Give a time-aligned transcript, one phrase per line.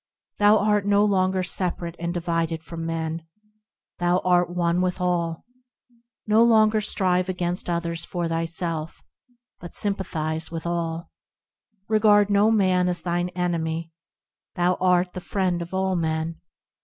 [0.39, 3.27] Thou art no longer separate and divided from men,
[3.99, 5.45] Thou art one with all;
[6.25, 9.03] No longer strive against others for thyself,
[9.59, 11.11] But sympathise with all;
[11.87, 13.91] Regard no man as thine enemy,
[14.55, 16.41] Thou art the friend of all men.